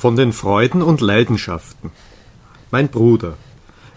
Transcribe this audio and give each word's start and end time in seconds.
Von 0.00 0.16
den 0.16 0.32
Freuden 0.32 0.80
und 0.80 1.02
Leidenschaften. 1.02 1.90
Mein 2.70 2.88
Bruder, 2.88 3.36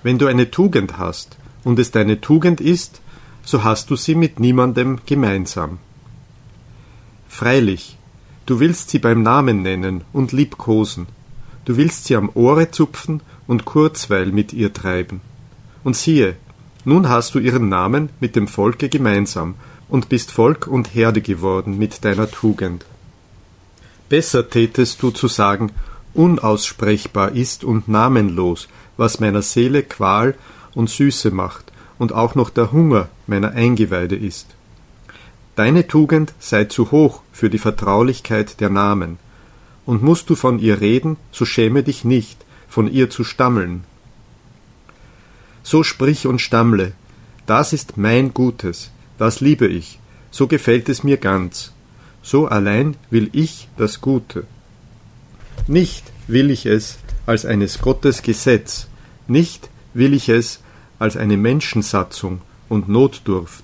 wenn 0.03 0.17
du 0.19 0.27
eine 0.27 0.51
Tugend 0.51 0.97
hast 0.97 1.37
und 1.63 1.79
es 1.79 1.91
deine 1.91 2.19
Tugend 2.19 2.59
ist, 2.59 2.99
so 3.45 3.63
hast 3.63 3.89
du 3.89 3.95
sie 3.95 4.13
mit 4.13 4.37
niemandem 4.37 4.99
gemeinsam. 5.05 5.77
Freilich, 7.29 7.97
du 8.45 8.59
willst 8.59 8.89
sie 8.89 8.99
beim 8.99 9.23
Namen 9.23 9.61
nennen 9.61 10.03
und 10.11 10.33
liebkosen, 10.33 11.07
du 11.63 11.77
willst 11.77 12.03
sie 12.03 12.17
am 12.17 12.29
Ohre 12.33 12.69
zupfen 12.69 13.21
und 13.47 13.63
Kurzweil 13.63 14.33
mit 14.33 14.51
ihr 14.51 14.73
treiben. 14.73 15.21
Und 15.85 15.95
siehe, 15.95 16.35
nun 16.83 17.07
hast 17.07 17.33
du 17.33 17.39
ihren 17.39 17.69
Namen 17.69 18.09
mit 18.19 18.35
dem 18.35 18.49
Volke 18.49 18.89
gemeinsam 18.89 19.55
und 19.87 20.09
bist 20.09 20.33
Volk 20.33 20.67
und 20.67 20.93
Herde 20.93 21.21
geworden 21.21 21.77
mit 21.77 22.03
deiner 22.03 22.29
Tugend. 22.29 22.83
Besser 24.09 24.49
tätest 24.49 25.01
du 25.01 25.11
zu 25.11 25.29
sagen, 25.29 25.71
unaussprechbar 26.13 27.31
ist 27.31 27.63
und 27.63 27.87
namenlos, 27.87 28.67
was 28.97 29.19
meiner 29.19 29.41
Seele 29.41 29.83
Qual 29.83 30.35
und 30.73 30.89
Süße 30.89 31.31
macht 31.31 31.71
und 31.97 32.13
auch 32.13 32.35
noch 32.35 32.49
der 32.49 32.71
Hunger 32.71 33.09
meiner 33.27 33.51
Eingeweide 33.51 34.15
ist. 34.15 34.47
Deine 35.55 35.87
Tugend 35.87 36.33
sei 36.39 36.65
zu 36.65 36.91
hoch 36.91 37.21
für 37.31 37.49
die 37.49 37.59
Vertraulichkeit 37.59 38.59
der 38.59 38.69
Namen, 38.69 39.17
und 39.85 40.01
musst 40.01 40.29
du 40.29 40.35
von 40.35 40.59
ihr 40.59 40.81
reden, 40.81 41.17
so 41.31 41.45
schäme 41.45 41.83
dich 41.83 42.05
nicht, 42.05 42.37
von 42.67 42.91
ihr 42.91 43.09
zu 43.09 43.23
stammeln. 43.23 43.83
So 45.61 45.83
sprich 45.83 46.25
und 46.27 46.39
stammle, 46.39 46.93
das 47.45 47.73
ist 47.73 47.97
mein 47.97 48.33
Gutes, 48.33 48.91
das 49.17 49.41
liebe 49.41 49.67
ich, 49.67 49.99
so 50.31 50.47
gefällt 50.47 50.89
es 50.89 51.03
mir 51.03 51.17
ganz, 51.17 51.73
so 52.21 52.47
allein 52.47 52.95
will 53.09 53.29
ich 53.33 53.67
das 53.77 54.01
Gute. 54.01 54.45
Nicht 55.67 56.03
will 56.27 56.51
ich 56.51 56.65
es 56.65 56.97
als 57.25 57.45
eines 57.45 57.79
Gottes 57.79 58.21
Gesetz, 58.21 58.87
nicht 59.27 59.69
will 59.93 60.13
ich 60.13 60.29
es 60.29 60.59
als 60.99 61.17
eine 61.17 61.37
Menschensatzung 61.37 62.41
und 62.69 62.89
Notdurft. 62.89 63.63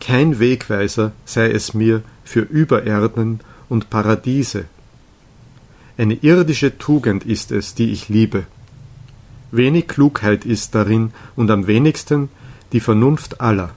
Kein 0.00 0.38
Wegweiser 0.38 1.12
sei 1.24 1.50
es 1.50 1.74
mir 1.74 2.02
für 2.24 2.40
Übererden 2.40 3.40
und 3.68 3.90
Paradiese. 3.90 4.64
Eine 5.96 6.14
irdische 6.14 6.78
Tugend 6.78 7.24
ist 7.24 7.52
es, 7.52 7.74
die 7.74 7.92
ich 7.92 8.08
liebe. 8.08 8.46
Wenig 9.50 9.86
Klugheit 9.86 10.44
ist 10.44 10.74
darin 10.74 11.12
und 11.36 11.50
am 11.50 11.66
wenigsten 11.66 12.30
die 12.72 12.80
Vernunft 12.80 13.40
aller. 13.40 13.70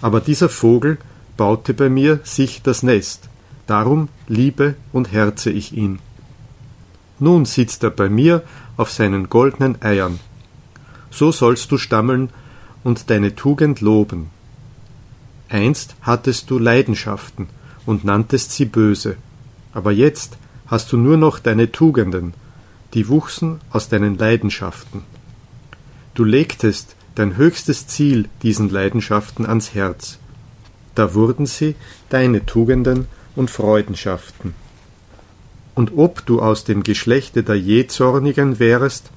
Aber 0.00 0.20
dieser 0.20 0.48
Vogel 0.48 0.98
baute 1.36 1.72
bei 1.72 1.88
mir 1.88 2.20
sich 2.24 2.62
das 2.62 2.82
Nest, 2.82 3.28
darum 3.66 4.08
liebe 4.28 4.74
und 4.92 5.12
herze 5.12 5.50
ich 5.50 5.72
ihn. 5.72 6.00
Nun 7.18 7.44
sitzt 7.44 7.84
er 7.84 7.90
bei 7.90 8.08
mir 8.08 8.42
auf 8.76 8.90
seinen 8.90 9.28
goldenen 9.28 9.80
Eiern. 9.82 10.18
So 11.10 11.30
sollst 11.30 11.70
du 11.70 11.78
stammeln 11.78 12.30
und 12.82 13.10
deine 13.10 13.36
Tugend 13.36 13.80
loben. 13.80 14.30
Einst 15.48 15.94
hattest 16.02 16.50
du 16.50 16.58
Leidenschaften 16.58 17.48
und 17.86 18.04
nanntest 18.04 18.52
sie 18.52 18.64
böse, 18.64 19.16
aber 19.72 19.92
jetzt 19.92 20.36
hast 20.66 20.92
du 20.92 20.96
nur 20.96 21.16
noch 21.16 21.38
deine 21.38 21.70
Tugenden, 21.70 22.34
die 22.94 23.08
wuchsen 23.08 23.60
aus 23.70 23.88
deinen 23.88 24.18
Leidenschaften. 24.18 25.02
Du 26.14 26.24
legtest 26.24 26.96
dein 27.14 27.36
höchstes 27.36 27.86
Ziel 27.86 28.28
diesen 28.42 28.70
Leidenschaften 28.70 29.46
ans 29.46 29.74
Herz. 29.74 30.18
Da 30.94 31.14
wurden 31.14 31.46
sie 31.46 31.76
deine 32.08 32.44
Tugenden 32.46 33.06
und 33.36 33.50
Freudenschaften 33.50 34.54
und 35.74 35.92
ob 35.96 36.24
du 36.26 36.40
aus 36.40 36.64
dem 36.64 36.82
Geschlechte 36.82 37.42
der 37.42 37.56
Jähzornigen 37.58 38.58
wärest, 38.58 39.10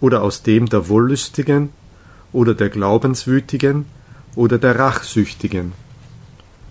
oder 0.00 0.22
aus 0.22 0.42
dem 0.42 0.68
der 0.68 0.88
Wollüstigen, 0.88 1.70
oder 2.32 2.54
der 2.54 2.68
Glaubenswütigen, 2.68 3.86
oder 4.34 4.58
der 4.58 4.78
Rachsüchtigen. 4.78 5.72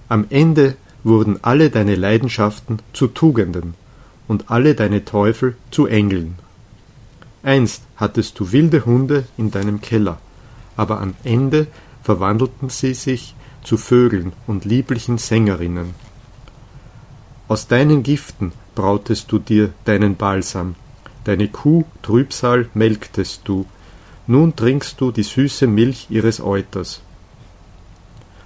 Am 0.10 0.26
Ende 0.30 0.76
wurden 1.04 1.40
alle 1.42 1.70
deine 1.70 1.96
Leidenschaften 1.96 2.80
zu 2.94 3.08
Tugenden 3.08 3.74
und 4.28 4.50
alle 4.52 4.76
deine 4.76 5.06
Teufel 5.06 5.56
zu 5.72 5.88
Engeln. 5.88 6.36
Einst 7.42 7.84
hattest 7.98 8.40
du 8.40 8.52
wilde 8.52 8.86
Hunde 8.86 9.26
in 9.38 9.52
deinem 9.52 9.82
Keller, 9.82 10.20
aber 10.78 11.02
am 11.02 11.14
Ende 11.24 11.68
verwandelten 12.02 12.70
sie 12.70 12.94
sich 12.94 13.36
zu 13.64 13.78
Vögeln 13.78 14.34
und 14.48 14.66
lieblichen 14.66 15.18
Sängerinnen. 15.18 15.94
Aus 17.48 17.68
deinen 17.68 18.04
Giften 18.04 18.54
brautest 18.76 19.32
du 19.32 19.40
dir 19.40 19.74
deinen 19.86 20.16
Balsam, 20.16 20.76
deine 21.24 21.48
Kuh 21.48 21.86
Trübsal 22.02 22.70
melktest 22.74 23.42
du, 23.46 23.66
nun 24.28 24.56
trinkst 24.56 25.00
du 25.02 25.12
die 25.12 25.24
süße 25.24 25.68
Milch 25.68 26.08
ihres 26.10 26.42
Euters. 26.42 27.02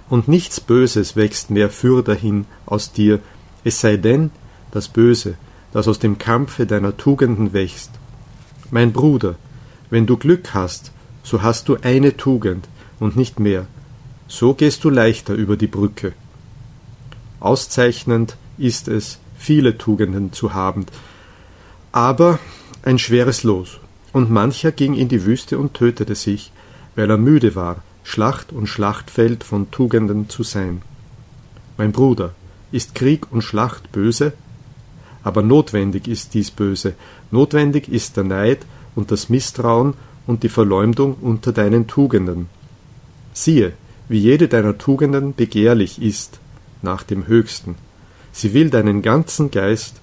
Und 0.08 0.26
nichts 0.28 0.60
Böses 0.60 1.16
wächst 1.16 1.50
mehr 1.50 1.70
fürderhin 1.70 2.46
aus 2.66 2.92
dir, 2.92 3.20
es 3.64 3.80
sei 3.80 3.96
denn 3.96 4.30
das 4.70 4.88
Böse, 4.88 5.34
das 5.72 5.86
aus 5.86 5.98
dem 5.98 6.18
Kampfe 6.18 6.66
deiner 6.66 6.96
Tugenden 6.96 7.52
wächst. 7.52 7.90
Mein 8.70 8.92
Bruder, 8.92 9.36
wenn 9.90 10.06
du 10.06 10.16
Glück 10.16 10.54
hast, 10.54 10.92
so 11.22 11.42
hast 11.42 11.68
du 11.68 11.76
eine 11.82 12.16
Tugend 12.16 12.68
und 13.00 13.16
nicht 13.16 13.38
mehr, 13.38 13.66
so 14.26 14.54
gehst 14.54 14.84
du 14.84 14.90
leichter 14.90 15.34
über 15.34 15.56
die 15.56 15.66
Brücke. 15.66 16.12
Auszeichnend 17.40 18.36
ist 18.56 18.88
es, 18.88 19.18
viele 19.38 19.78
Tugenden 19.78 20.32
zu 20.32 20.52
haben, 20.52 20.86
aber 21.92 22.38
ein 22.82 22.98
schweres 22.98 23.42
Los, 23.44 23.78
und 24.12 24.30
mancher 24.30 24.72
ging 24.72 24.94
in 24.94 25.08
die 25.08 25.24
Wüste 25.24 25.58
und 25.58 25.74
tötete 25.74 26.14
sich, 26.14 26.52
weil 26.96 27.10
er 27.10 27.18
müde 27.18 27.54
war, 27.54 27.82
Schlacht 28.02 28.52
und 28.52 28.66
Schlachtfeld 28.66 29.44
von 29.44 29.70
Tugenden 29.70 30.28
zu 30.28 30.42
sein. 30.42 30.82
Mein 31.76 31.92
Bruder, 31.92 32.34
ist 32.72 32.94
Krieg 32.94 33.30
und 33.30 33.42
Schlacht 33.42 33.92
böse? 33.92 34.32
Aber 35.22 35.42
notwendig 35.42 36.08
ist 36.08 36.34
dies 36.34 36.50
Böse, 36.50 36.94
notwendig 37.30 37.88
ist 37.88 38.16
der 38.16 38.24
Neid 38.24 38.60
und 38.94 39.10
das 39.10 39.28
Misstrauen 39.28 39.94
und 40.26 40.42
die 40.42 40.48
Verleumdung 40.48 41.16
unter 41.20 41.52
deinen 41.52 41.86
Tugenden. 41.86 42.48
Siehe, 43.32 43.72
wie 44.08 44.18
jede 44.18 44.48
deiner 44.48 44.78
Tugenden 44.78 45.34
begehrlich 45.34 46.00
ist 46.00 46.40
nach 46.82 47.02
dem 47.02 47.26
Höchsten. 47.26 47.76
Sie 48.38 48.54
will 48.54 48.70
deinen 48.70 49.02
ganzen 49.02 49.50
Geist, 49.50 49.96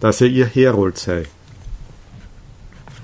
dass 0.00 0.20
er 0.20 0.26
ihr 0.26 0.46
Herold 0.46 0.98
sei. 0.98 1.26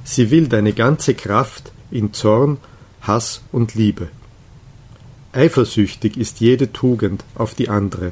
Sie 0.03 0.33
will 0.33 0.49
deine 0.49 0.73
ganze 0.73 1.15
Kraft 1.15 1.71
in 1.93 2.13
Zorn, 2.13 2.59
Hass 3.01 3.43
und 3.53 3.77
Liebe. 3.77 4.09
Eifersüchtig 5.33 6.17
ist 6.17 6.41
jede 6.41 6.73
Tugend 6.73 7.23
auf 7.37 7.55
die 7.55 7.69
andere, 7.69 8.11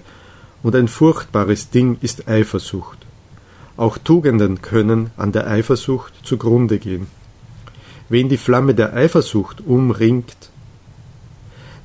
und 0.63 0.77
ein 0.77 0.87
furchtbares 0.87 1.71
Ding 1.71 1.99
ist 2.01 2.29
Eifersucht. 2.29 2.99
Auch 3.77 3.99
Tugenden 3.99 4.63
können 4.63 5.11
an 5.17 5.33
der 5.33 5.49
Eifersucht 5.49 6.13
zugrunde 6.23 6.79
gehen. 6.79 7.09
Wen 8.09 8.29
die 8.29 8.37
Flamme 8.37 8.77
der 8.77 8.95
Eifersucht 8.95 9.63
umringt, 9.67 10.37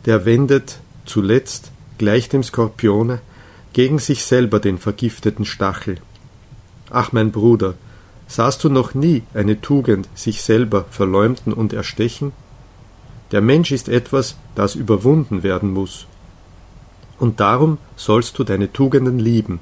der 0.05 0.25
wendet 0.25 0.77
zuletzt 1.05 1.71
gleich 1.97 2.29
dem 2.29 2.43
Skorpione 2.43 3.21
gegen 3.77 3.99
sich 3.99 4.25
selber 4.25 4.59
den 4.59 4.79
vergifteten 4.79 5.45
Stachel. 5.45 5.97
Ach, 6.89 7.11
mein 7.11 7.31
Bruder, 7.31 7.75
sahst 8.27 8.63
du 8.63 8.69
noch 8.69 8.95
nie 8.95 9.21
eine 9.35 9.61
Tugend 9.61 10.09
sich 10.15 10.41
selber 10.41 10.85
verleumden 10.89 11.53
und 11.53 11.73
erstechen? 11.73 12.31
Der 13.31 13.41
Mensch 13.41 13.71
ist 13.71 13.87
etwas, 13.87 14.35
das 14.55 14.73
überwunden 14.73 15.43
werden 15.43 15.73
muss. 15.73 16.07
Und 17.19 17.39
darum 17.39 17.77
sollst 17.95 18.39
du 18.39 18.43
deine 18.43 18.73
Tugenden 18.73 19.19
lieben, 19.19 19.59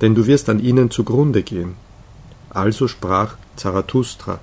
denn 0.00 0.14
du 0.14 0.26
wirst 0.26 0.48
an 0.48 0.58
ihnen 0.58 0.90
zugrunde 0.90 1.42
gehen. 1.42 1.74
Also 2.48 2.88
sprach 2.88 3.34
Zarathustra. 3.56 4.40